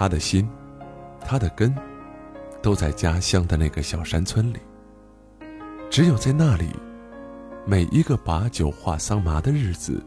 [0.00, 0.48] 他的心，
[1.20, 1.76] 他的根，
[2.62, 4.56] 都在家乡的那个小山村里。
[5.90, 6.70] 只有在那里，
[7.66, 10.02] 每一个把酒话桑麻的日子，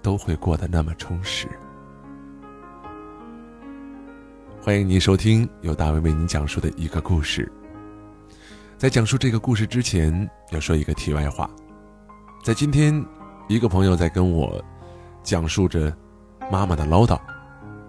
[0.00, 1.46] 都会过得那么充实。
[4.62, 7.52] 欢迎您收听由大卫为您讲述的一个故事。
[8.78, 11.50] 在讲述这个故事之前，要说一个题外话。
[12.42, 13.04] 在今天，
[13.46, 14.58] 一个朋友在跟我
[15.22, 15.94] 讲述着
[16.50, 17.20] 妈妈的唠叨，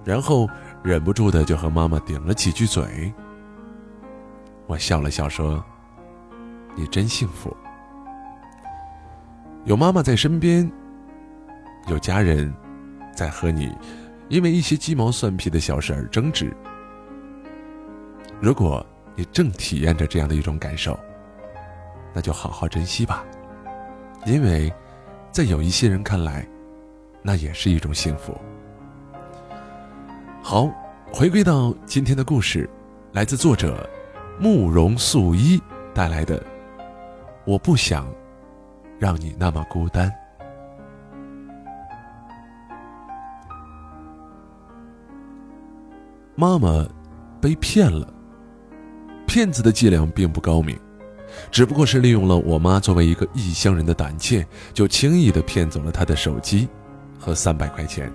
[0.03, 0.49] 然后
[0.83, 3.13] 忍不住的就和妈妈顶了几句嘴。
[4.67, 5.63] 我笑了笑说
[6.75, 7.55] ：“你真幸福，
[9.65, 10.69] 有妈妈在身边，
[11.87, 12.51] 有家人
[13.13, 13.71] 在和你
[14.29, 16.51] 因为一些鸡毛蒜皮的小事而争执。
[18.39, 20.97] 如果你正体验着这样的一种感受，
[22.13, 23.23] 那就好好珍惜吧。”
[24.25, 24.71] 因为，
[25.31, 26.47] 在有一些人看来，
[27.23, 28.39] 那也是一种幸福。
[30.43, 30.69] 好，
[31.13, 32.67] 回归到今天的故事，
[33.11, 33.87] 来自作者
[34.39, 35.61] 慕容素衣
[35.93, 36.39] 带来的
[37.45, 38.07] 《我不想
[38.97, 40.09] 让你那么孤单》。
[46.33, 46.87] 妈妈
[47.41, 48.11] 被骗了，
[49.27, 50.79] 骗子的伎俩并不高明。
[51.51, 56.69] 只不过是利用了我妈作为一个异乡人的胆怯，就轻易的骗走了她的手机
[57.19, 58.11] 和三百块钱。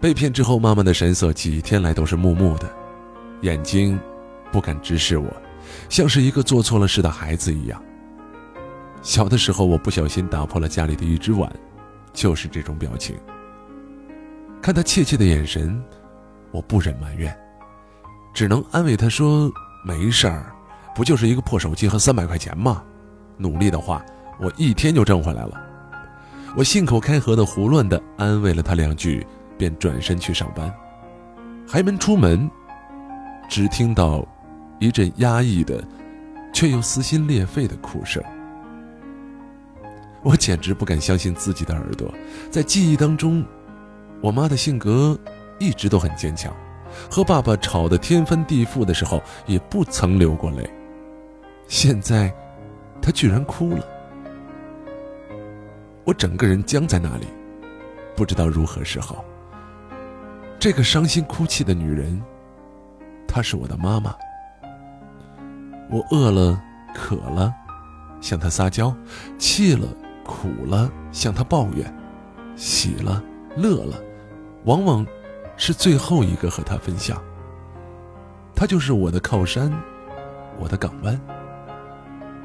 [0.00, 2.70] 被骗之后，妈妈的神色几天来都是木木的，
[3.42, 3.98] 眼睛
[4.52, 5.28] 不敢直视我，
[5.88, 7.82] 像是一个做错了事的孩子一样。
[9.02, 11.52] 小的时候，我不小心打破了家里的一只碗，
[12.12, 13.16] 就是这种表情。
[14.62, 15.82] 看他怯怯的眼神，
[16.50, 17.36] 我不忍埋怨，
[18.32, 19.50] 只能安慰他说
[19.84, 20.52] ：“没事儿。”
[20.94, 22.82] 不就是一个破手机和三百块钱吗？
[23.36, 24.04] 努力的话，
[24.40, 25.60] 我一天就挣回来了。
[26.56, 29.24] 我信口开河的胡乱的安慰了他两句，
[29.58, 30.72] 便转身去上班。
[31.66, 32.50] 还没出门，
[33.50, 34.26] 只听到
[34.78, 35.84] 一阵压抑的，
[36.54, 38.22] 却又撕心裂肺的哭声。
[40.22, 42.12] 我简直不敢相信自己的耳朵。
[42.50, 43.44] 在记忆当中，
[44.20, 45.18] 我妈的性格
[45.58, 46.54] 一直都很坚强，
[47.10, 50.68] 和爸爸吵得天翻地覆的时候，也不曾流过泪。
[51.66, 52.34] 现在，
[53.02, 53.86] 她居然哭了。
[56.04, 57.26] 我整个人僵在那里，
[58.16, 59.24] 不知道如何是好。
[60.60, 62.20] 这个伤心哭泣的女人，
[63.28, 64.12] 她是我的妈妈。
[65.88, 66.60] 我饿了、
[66.92, 67.54] 渴了，
[68.20, 68.92] 向她撒娇；
[69.38, 69.86] 气了、
[70.24, 71.86] 苦了，向她抱怨；
[72.56, 73.22] 喜了、
[73.56, 74.02] 乐了，
[74.64, 75.06] 往往
[75.56, 77.22] 是最后一个和她分享。
[78.52, 79.72] 她就是我的靠山，
[80.58, 81.18] 我的港湾。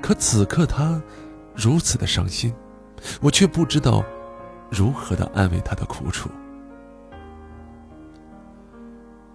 [0.03, 1.01] 可此刻她
[1.55, 2.53] 如此的伤心，
[3.21, 4.03] 我却不知道
[4.69, 6.29] 如何的安慰她的苦楚。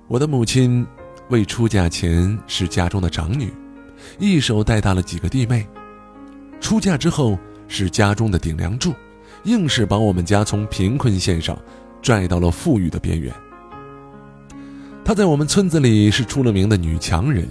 [0.09, 0.87] 我的母亲
[1.29, 3.53] 未出嫁前是家中的长女，
[4.19, 5.67] 一手带大了几个弟妹；
[6.63, 7.39] 出嫁之后
[7.69, 8.95] 是家中的顶梁柱，
[9.45, 11.59] 硬是把我们家从贫困线上
[12.01, 13.31] 拽到了富裕的边缘。
[15.05, 17.47] 她在我们村子里是出了名的女强人，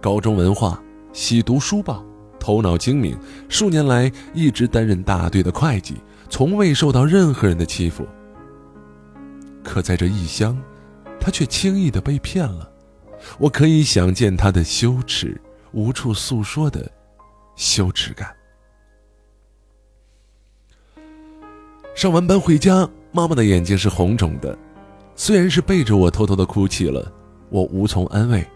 [0.00, 0.80] 高中文化，
[1.12, 2.04] 喜读书报。
[2.38, 3.18] 头脑精明，
[3.50, 5.96] 数年来一直担任大队的会计，
[6.30, 8.06] 从未受到任何人的欺负。
[9.62, 10.56] 可在这异乡，
[11.20, 12.68] 他却轻易的被骗了。
[13.38, 15.38] 我可以想见他的羞耻，
[15.72, 16.90] 无处诉说的
[17.54, 18.34] 羞耻感。
[21.94, 24.56] 上完班回家，妈妈的眼睛是红肿的，
[25.14, 27.12] 虽然是背着我偷偷的哭泣了，
[27.50, 28.46] 我无从安慰，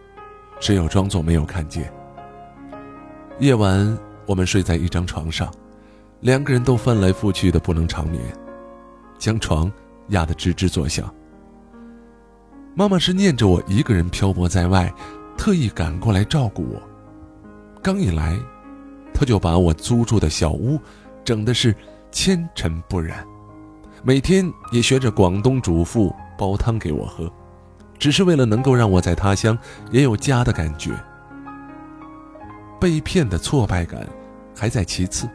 [0.58, 1.92] 只有装作没有看见。
[3.40, 5.52] 夜晚，我们睡在一张床上，
[6.20, 8.22] 两个人都翻来覆去的不能长眠，
[9.18, 9.70] 将床
[10.08, 11.12] 压得吱吱作响。
[12.76, 14.92] 妈妈是念着我一个人漂泊在外，
[15.38, 16.82] 特意赶过来照顾我。
[17.80, 18.36] 刚一来，
[19.12, 20.80] 她就把我租住的小屋
[21.24, 21.72] 整的是
[22.10, 23.24] 纤尘不染，
[24.02, 27.32] 每天也学着广东主妇煲汤给我喝，
[27.96, 29.56] 只是为了能够让我在他乡
[29.92, 30.90] 也有家的感觉。
[32.80, 34.04] 被骗的挫败感
[34.52, 35.28] 还在其次，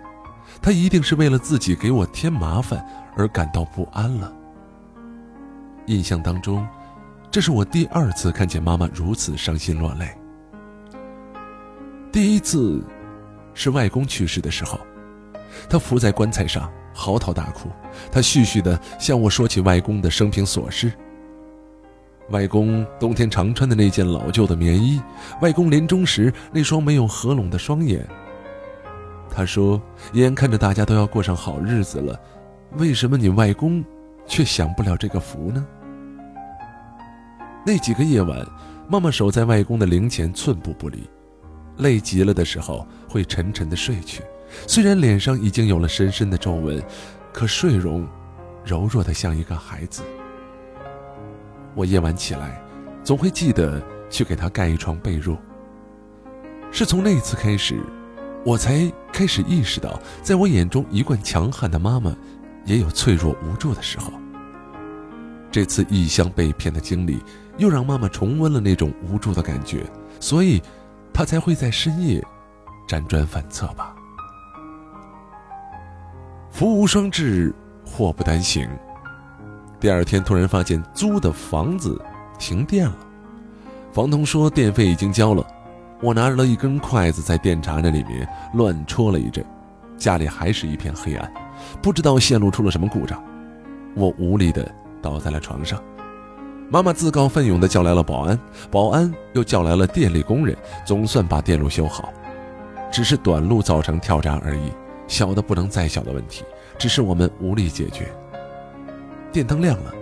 [0.61, 4.33] 他一定是为了自己给我添麻烦而感到不安了。
[5.85, 6.67] 印象当中，
[7.31, 10.09] 这是我第二次看见妈妈如此伤心落泪。
[12.11, 12.83] 第一次
[13.53, 14.79] 是外公去世的时候，
[15.69, 17.69] 她伏在棺材上嚎啕大哭，
[18.11, 20.91] 她絮絮的向我说起外公的生平琐事。
[22.31, 24.99] 外公冬天常穿的那件老旧的棉衣，
[25.41, 28.07] 外公临终时那双没有合拢的双眼。
[29.29, 29.79] 他说
[30.13, 32.19] ：“眼看着大家都要过上好日子了，
[32.73, 33.83] 为什么你外公
[34.25, 35.65] 却享不了这个福呢？”
[37.65, 38.45] 那几个夜晚，
[38.87, 41.09] 妈妈守在外公的灵前寸步不离，
[41.77, 44.23] 累极了的时候会沉沉的睡去。
[44.65, 46.81] 虽然脸上已经有了深深的皱纹，
[47.31, 48.07] 可睡容
[48.65, 50.01] 柔弱的像一个孩子。
[51.75, 52.61] 我夜晚起来，
[53.03, 55.37] 总会记得去给他盖一床被褥。
[56.71, 57.79] 是从那次开始，
[58.45, 62.15] 我才开始意识到，在我眼中一贯强悍的妈妈，
[62.65, 64.11] 也有脆弱无助的时候。
[65.51, 67.19] 这次异乡被骗的经历，
[67.59, 69.85] 又让妈妈重温了那种无助的感觉，
[70.19, 70.61] 所以，
[71.13, 72.25] 她才会在深夜，
[72.87, 73.93] 辗转反侧吧。
[76.49, 77.53] 福无双至，
[77.85, 78.67] 祸不单行。
[79.79, 82.01] 第二天突然发现租的房子
[82.37, 82.95] 停电了，
[83.91, 85.45] 房东说电费已经交了。
[86.01, 89.45] 我拿着了一根筷子在电闸那里面乱戳了一阵，
[89.97, 91.31] 家里还是一片黑暗，
[91.81, 93.21] 不知道线路出了什么故障。
[93.95, 94.69] 我无力的
[95.01, 95.81] 倒在了床上。
[96.71, 98.39] 妈妈自告奋勇的叫来了保安，
[98.69, 100.55] 保安又叫来了电力工人，
[100.85, 102.13] 总算把电路修好。
[102.91, 104.71] 只是短路造成跳闸而已，
[105.07, 106.43] 小的不能再小的问题，
[106.77, 108.07] 只是我们无力解决。
[109.31, 109.93] 电灯亮了，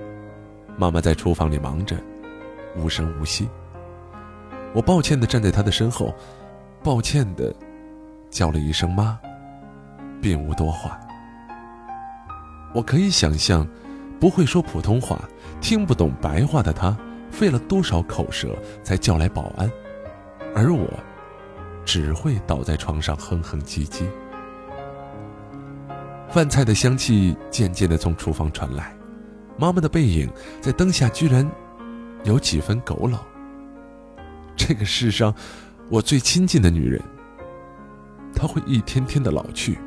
[0.78, 1.96] 妈妈在厨房里忙着，
[2.76, 3.48] 无声无息。
[4.74, 6.14] 我抱歉地站在她的身后，
[6.84, 7.56] 抱歉地
[8.30, 9.18] 叫了一声“妈”，
[10.22, 11.00] 并无多话。
[12.74, 13.66] 我可以想象，
[14.20, 15.20] 不会说普通话、
[15.62, 16.98] 听不懂白话的他，
[17.32, 19.72] 费了多少口舌才叫来保安，
[20.56, 20.88] 而我，
[21.86, 24.04] 只会倒在床上哼哼唧唧。
[26.30, 28.94] 饭菜的香气渐渐地从厨房传来。
[29.60, 30.30] 妈妈的背影
[30.62, 31.50] 在灯下居然
[32.24, 33.18] 有几分佝偻。
[34.56, 35.34] 这个世上
[35.90, 37.02] 我最亲近的女人，
[38.36, 39.80] 她会一天天的老去、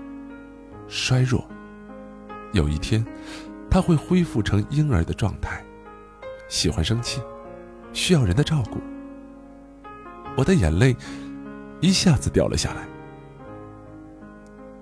[0.88, 1.46] 衰弱。
[2.52, 3.04] 有一天，
[3.70, 5.64] 他会恢复成婴儿的状态，
[6.48, 7.20] 喜欢生气，
[7.92, 8.80] 需要人的照顾。
[10.36, 10.96] 我的眼泪
[11.80, 12.86] 一下子掉了下来。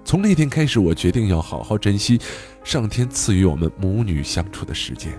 [0.05, 2.19] 从那天开始，我决定要好好珍惜
[2.65, 5.13] 上天赐予我们母女相处的时间，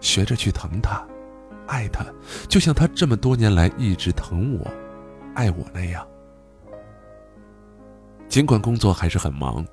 [0.00, 1.06] 学着去疼她，
[1.68, 2.04] 爱她，
[2.48, 4.66] 就像她这么多年来一直疼我、
[5.34, 6.04] 爱我那样。
[8.28, 9.64] 尽管工作还是很忙，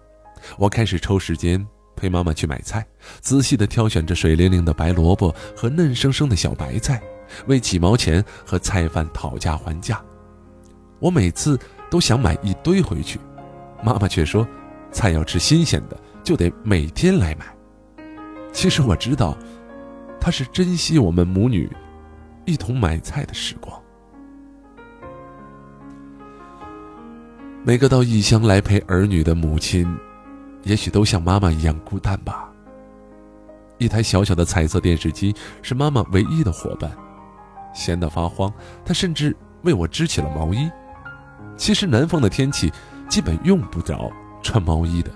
[0.58, 1.66] 我开始抽时间
[1.96, 2.86] 陪妈妈去买菜，
[3.22, 7.02] 仔细地挑选着水灵灵的白萝卜和嫩生生的小白菜，
[7.48, 10.02] 为几毛钱和菜贩讨价还价。
[11.00, 11.60] 我每次
[11.90, 13.20] 都想买一堆回去。
[13.84, 14.48] 妈妈却说
[14.92, 17.46] ：“菜要吃新鲜的，就得每天来买。”
[18.52, 19.38] 其实我知道，
[20.20, 21.70] 她是珍惜我们母女
[22.46, 23.80] 一同买菜的时光。
[27.64, 29.86] 每个到异乡来陪儿女的母亲，
[30.66, 32.52] 也许都像妈妈一样孤单吧。
[33.78, 36.92] 一台小小的彩色电视机是妈妈唯一的伙伴，
[37.74, 38.54] 闲得发慌，
[38.84, 39.34] 她甚至
[39.64, 40.70] 为我织起了毛衣。
[41.56, 42.70] 其实南方的天气。
[43.08, 45.12] 基本用不着穿毛衣的。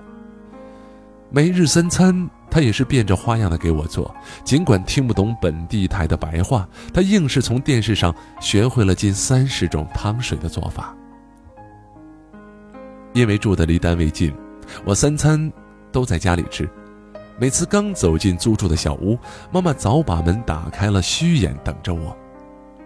[1.31, 4.13] 每日三餐，他也是变着花样的给我做。
[4.43, 10.95] 尽管听不懂本地台的白话，他硬是从电视上学会了近三十种汤水的做法。
[13.13, 14.31] 因为住的离单位近，
[14.85, 15.51] 我三餐
[15.91, 16.69] 都在家里吃。
[17.37, 19.17] 每次刚走进租住的小屋，
[19.51, 22.15] 妈妈早把门打开了，虚掩等着我。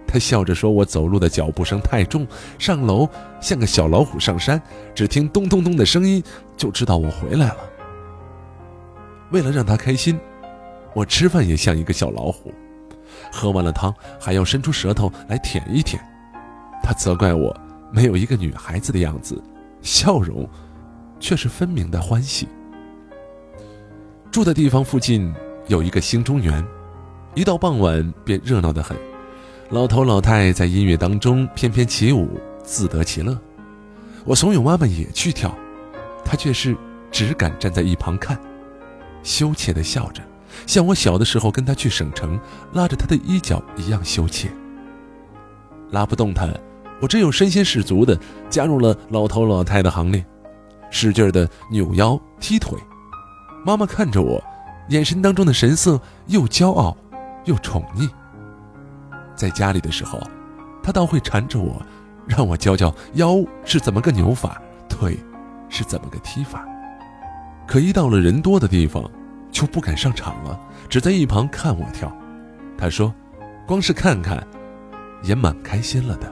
[0.06, 2.28] 她笑着说：“我走路的脚步声太重，
[2.60, 3.10] 上楼
[3.42, 4.62] 像个小老虎上山，
[4.94, 6.24] 只听咚咚咚的声音
[6.56, 7.58] 就知道我回来了。”
[9.32, 10.20] 为了让她开心，
[10.94, 12.54] 我吃饭也像一个小老虎，
[13.32, 16.00] 喝完了汤还要伸出舌头来舔一舔。
[16.84, 17.56] 她责怪我
[17.92, 19.42] 没有一个女孩子的样子，
[19.82, 20.48] 笑容
[21.24, 22.50] 却是分明的欢喜。
[24.30, 25.34] 住的地方附近
[25.68, 26.63] 有一个兴中园，
[27.34, 28.98] 一到傍晚便热闹得很。
[29.70, 32.30] 老头老太在音乐当中翩翩起舞，
[32.62, 33.39] 自得其乐。
[34.25, 35.58] 我怂恿妈妈也去跳，
[36.25, 36.75] 她却是
[37.10, 38.38] 只敢站在一旁看，
[39.24, 40.22] 羞怯地笑着，
[40.68, 42.38] 像我小的时候跟她去省城，
[42.74, 44.51] 拉着她的衣角一样羞怯。
[45.92, 46.50] 拉不动她，
[47.00, 50.25] 我只有身先士卒地加入了老头老太的行列，
[50.93, 52.77] 使劲地扭腰踢腿。
[53.65, 54.41] 妈妈看着我，
[54.89, 56.95] 眼神当中的神色又骄傲，
[57.45, 58.07] 又宠溺。
[59.35, 60.21] 在家里的时候，
[60.83, 61.81] 他倒会缠着我，
[62.27, 65.17] 让我教教腰是怎么个扭法，腿
[65.67, 66.63] 是怎么个踢法。
[67.65, 69.03] 可一到了人多的地方，
[69.51, 72.15] 就不敢上场了，只在一旁看我跳。
[72.77, 73.12] 他说
[73.65, 74.45] ：“光是看看，
[75.23, 76.31] 也蛮开心了的。”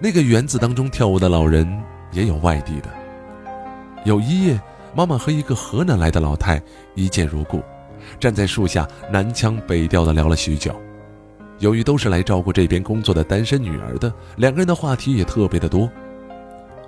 [0.00, 1.66] 那个园子当中跳舞的老人
[2.12, 2.88] 也有外地的。
[4.04, 4.60] 有一夜，
[4.94, 6.60] 妈妈和一个河南来的老太
[6.94, 7.62] 一见如故，
[8.18, 10.74] 站在树下南腔北调的聊了许久。
[11.58, 15.90] 由于都是来照顾这边工作的单身女儿的，两个人的话题也特别的多。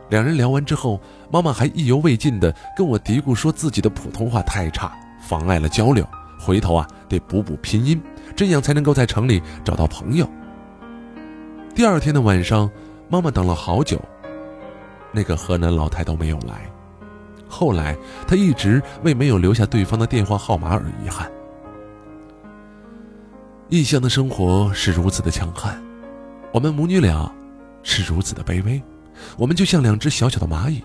[0.09, 1.00] 两人聊完之后，
[1.31, 6.07] 妈妈还意犹未尽的跟我嘀咕说自己的普通话太差，妨碍了交流，
[6.39, 8.00] 回头啊得补补拼音，
[8.37, 10.29] 这样才能够在城里找到朋友。
[11.75, 12.71] 第二天的晚上，
[13.09, 14.00] 妈妈等了好久，
[15.12, 16.71] 那个河南老太都没有来。
[17.49, 21.31] 后来，她一直为没有留下对方的电话号码而遗憾。
[23.69, 25.81] 异乡的生活是如此的强悍，
[26.52, 27.31] 我们母女俩
[27.83, 28.81] 是如此的卑微。
[29.37, 30.83] 我们就像两只小小的蚂蚁，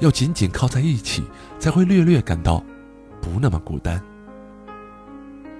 [0.00, 1.24] 要紧紧靠在一起，
[1.58, 2.62] 才会略略感到
[3.20, 4.00] 不那么孤单。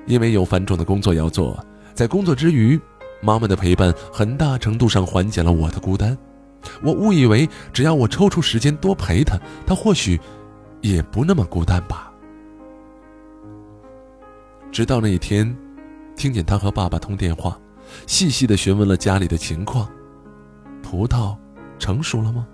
[0.07, 1.59] 因为有繁重的工作要做，
[1.95, 2.81] 在工作之余，
[3.21, 6.17] 妈妈的陪伴很大程度上缓解了我的孤单。
[6.83, 10.21] 我误以为只要我抽出时间多陪她，她或许
[10.81, 12.13] 也不那么孤单吧。
[14.71, 15.57] 直到那一天，
[16.17, 17.59] 听见她和爸爸通电话，
[18.07, 19.91] 细细的询问了家里的情况，
[20.83, 21.37] 葡萄。
[21.81, 22.45] 成熟了吗？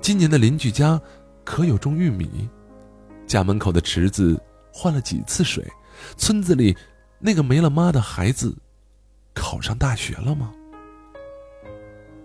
[0.00, 1.02] 今年的邻居家
[1.42, 2.48] 可有种玉米？
[3.26, 4.40] 家门口的池子
[4.72, 5.66] 换了几次水？
[6.16, 6.76] 村子里
[7.18, 8.56] 那个没了妈的孩子
[9.34, 10.52] 考上大学了吗？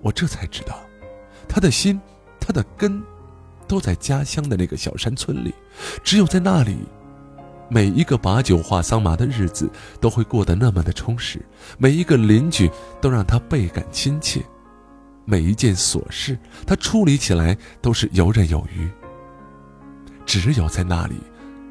[0.04, 0.80] 我这才知道，
[1.48, 2.00] 他的心，
[2.40, 3.02] 他的根，
[3.68, 5.54] 都在家乡的那个小山村里。
[6.04, 6.78] 只有在那里，
[7.70, 9.70] 每一个把酒话桑麻的日子
[10.00, 11.44] 都会过得那么的充实，
[11.78, 12.70] 每一个邻居
[13.02, 14.44] 都让他倍感亲切。
[15.26, 18.90] 每一件琐事，他处理起来都是游刃有余。
[20.26, 21.16] 只有在那里，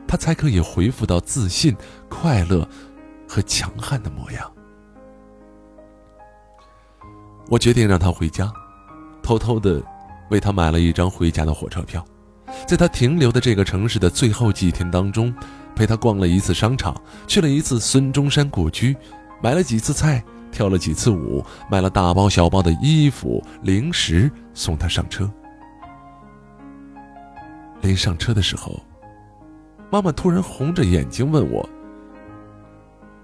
[0.09, 1.77] 他才可以恢复到自信、
[2.09, 2.67] 快乐
[3.29, 4.51] 和强悍的模样。
[7.49, 8.51] 我决定让他回家，
[9.23, 9.83] 偷偷的
[10.31, 12.05] 为他买了一张回家的火车票，
[12.67, 15.35] 在他停留的这个城市的最后几天当中，
[15.75, 16.95] 陪他逛了一次商场，
[17.27, 18.97] 去了一次孙中山故居，
[19.43, 20.23] 买了几次菜。
[20.53, 25.27] 跳了几次舞，买了大包小包的衣服、零食，送他上车。
[27.81, 28.79] 临上车的时候，
[29.91, 31.67] 妈妈突然红着眼睛问我：“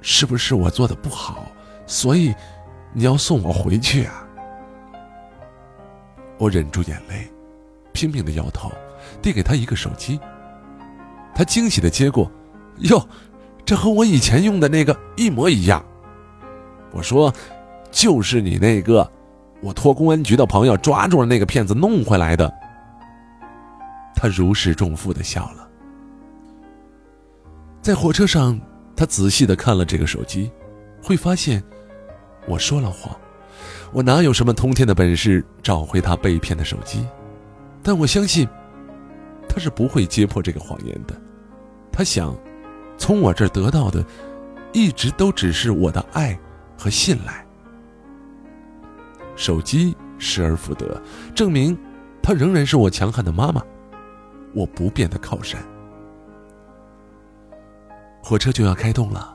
[0.01, 1.45] 是不是我做的不好，
[1.87, 2.35] 所以
[2.95, 4.27] 你要送我回去啊？”
[6.39, 7.29] 我忍住眼泪，
[7.93, 8.71] 拼命的摇头，
[9.21, 10.19] 递给他一个手机。
[11.35, 12.31] 他惊喜的接过
[12.89, 13.09] ：“哟，
[13.65, 15.85] 这和我以前用的那个一模一样。”
[16.91, 17.33] 我说
[17.91, 19.11] ：“就是你那个，
[19.61, 22.53] 我托公安局的朋友抓住了那个骗子弄回来的。”
[24.15, 25.69] 他如释重负的笑了。
[27.81, 28.59] 在火车上，
[28.97, 30.51] 他仔细的看了这个手机，
[31.03, 31.63] 会发现
[32.47, 33.17] 我说了谎。
[33.93, 37.07] 我哪有什么通天的本事找回他被骗的手机？
[37.83, 38.49] 但我相信，
[39.49, 41.15] 他是不会揭破这个谎言的。
[41.91, 42.37] 他想，
[42.97, 44.05] 从我这儿得到的，
[44.73, 46.39] 一直都只是我的爱。
[46.81, 47.45] 和信赖，
[49.35, 51.03] 手机失而复得，
[51.35, 51.77] 证明
[52.23, 53.61] 她仍然是我强悍的妈妈，
[54.55, 55.61] 我不变的靠山。
[58.23, 59.35] 火车就要开动了，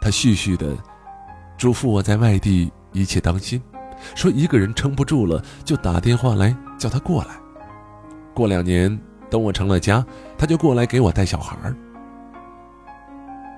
[0.00, 0.74] 他絮絮的
[1.58, 3.60] 嘱咐我在外地一切当心，
[4.14, 7.30] 说一个人撑不住了就打电话来叫他过来。
[8.34, 8.98] 过两年
[9.30, 10.04] 等我成了家，
[10.38, 11.74] 他就过来给我带小孩儿。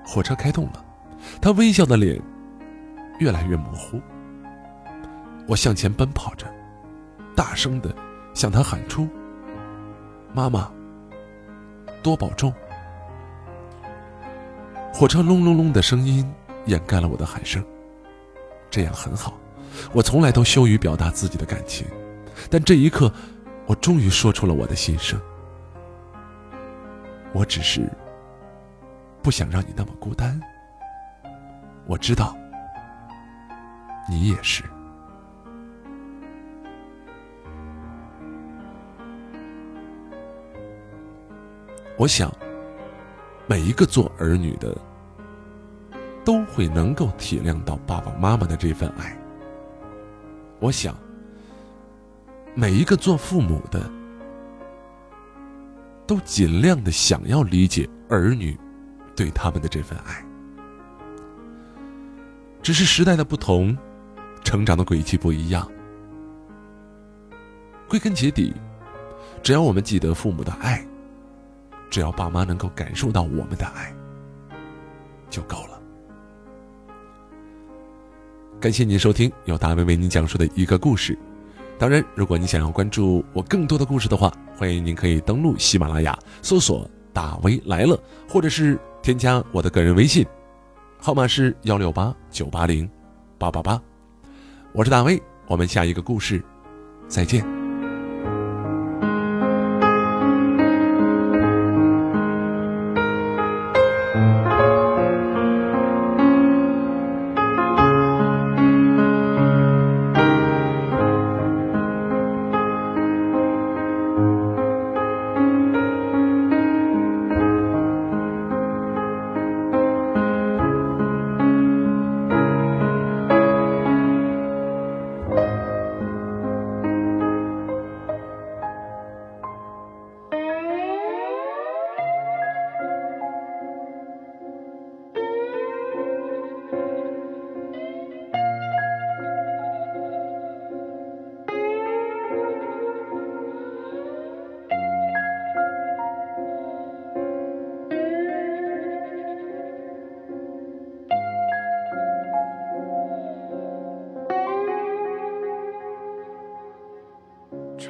[0.05, 0.85] 火车开动了，
[1.41, 2.21] 他微笑的脸。
[3.17, 3.97] 越来越模糊，
[5.47, 6.45] 我向前奔跑着，
[7.33, 7.95] 大声的
[8.33, 9.07] 向他喊出
[10.35, 10.69] ：“妈妈，
[12.03, 12.53] 多保重。”
[14.93, 16.29] 火车隆隆隆的声音
[16.65, 17.63] 掩盖了我的喊声，
[18.75, 19.39] 这样很好。
[19.93, 21.87] 我从来都羞于表达自己的感情，
[22.49, 23.09] 但这一刻，
[23.65, 25.17] 我终于说出了我的心声。
[27.31, 27.89] 我只是
[29.23, 30.37] 不想让你那么孤单。
[31.87, 32.35] 我知道。
[34.09, 34.61] 你也是。
[41.97, 42.29] 我想，
[43.47, 44.77] 每一个做儿女的，
[46.25, 49.17] 都会能够体谅到爸爸妈妈的这份爱。
[50.59, 50.93] 我想，
[52.53, 53.89] 每一个做父母的，
[56.05, 58.57] 都尽量的想要理解儿女
[59.15, 60.25] 对他们的这份爱。
[62.61, 63.77] 只是时代的不同。
[64.43, 65.67] 成长的轨迹不一样。
[67.89, 68.53] 归根结底，
[69.41, 70.85] 只要我们记得父母的爱，
[71.89, 73.91] 只要爸妈能够感受到我们的爱，
[75.31, 75.74] 就够了。
[78.65, 81.15] 感谢您收听由大卫为您讲述的一个故事。
[81.77, 87.95] 当然，如果你想要关注我更多的故事的话，欢迎您可以登录喜马拉雅，搜索“大威来了”，
[88.27, 88.79] 或者是。
[89.03, 90.25] 添加我的个人微信，
[90.99, 92.89] 号码是幺六八九八零
[93.37, 93.79] 八八八。
[94.73, 96.43] 我是大威，我们下一个故事
[97.07, 97.54] 再见。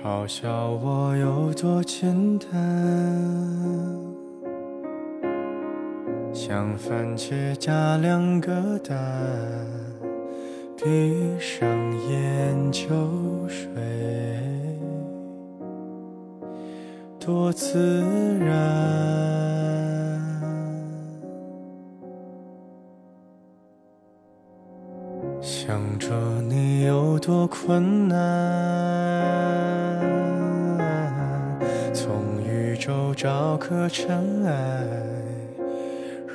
[0.05, 2.47] 嘲笑我有多简单，
[6.31, 8.95] 像番茄加两个蛋，
[10.77, 11.67] 闭上
[12.07, 12.85] 眼就
[13.47, 13.65] 睡，
[17.19, 18.53] 多自然。
[25.41, 28.84] 想着你有多困难，
[33.15, 34.83] 找颗尘埃，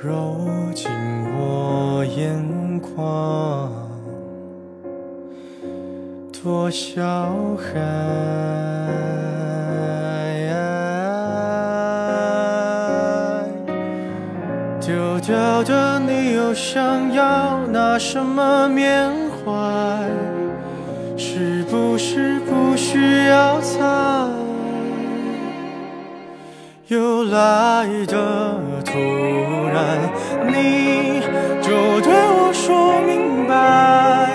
[0.01, 0.35] 揉
[0.73, 0.89] 进
[1.37, 3.71] 我眼眶，
[6.41, 7.79] 多小孩。
[14.79, 19.51] 丢掉的你又想要拿什么缅怀？
[21.15, 22.30] 是不是
[27.81, 28.99] 来的突
[29.73, 29.97] 然，
[30.45, 31.19] 你
[31.63, 34.29] 就对我说明白，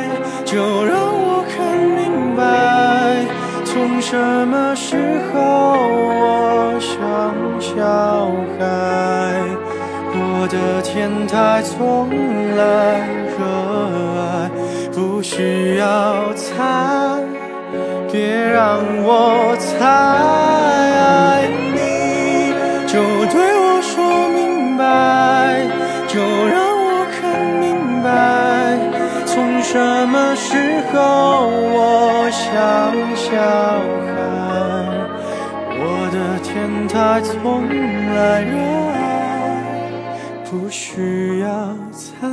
[0.44, 3.24] 就让我看明白，
[3.64, 4.16] 从什
[4.48, 4.96] 么时
[5.32, 8.64] 候我像小孩。
[10.18, 12.08] 我的天台从
[12.56, 13.06] 来
[13.38, 13.44] 热
[14.18, 14.50] 爱，
[14.92, 17.22] 不需要猜，
[18.10, 20.45] 别让我猜。
[30.06, 30.54] 什么时
[30.92, 33.26] 候我像小
[34.06, 34.14] 孩。
[35.80, 37.66] 我的天台从
[38.14, 38.54] 来热
[38.92, 38.94] 爱。
[40.48, 41.48] 不需要
[41.90, 42.28] 猜，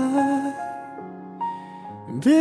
[2.21, 2.31] 别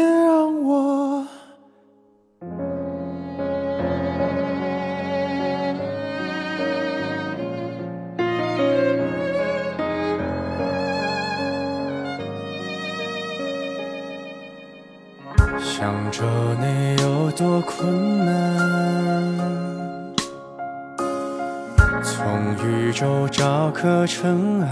[22.23, 24.69] 从宇宙找颗尘埃。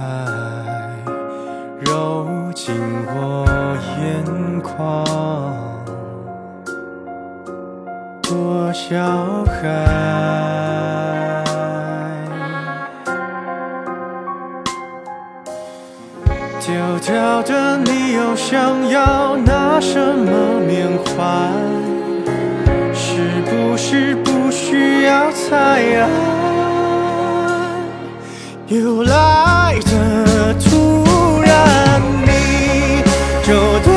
[1.81, 2.73] 揉进
[3.09, 3.45] 我
[3.99, 5.05] 眼眶，
[8.23, 9.51] 多小孩。
[16.61, 21.51] 丢掉的你又想要拿什么缅怀？
[22.95, 25.81] 是不是不需要猜？
[28.71, 33.03] 又来的突然，你
[33.45, 33.90] 就。